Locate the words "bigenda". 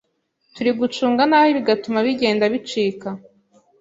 2.07-2.43